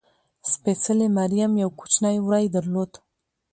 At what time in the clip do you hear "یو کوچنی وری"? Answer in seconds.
1.61-2.45